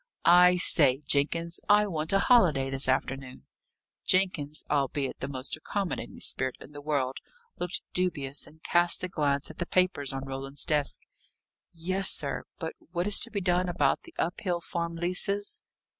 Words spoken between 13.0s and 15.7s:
is to be done about the Uphill farm leases?"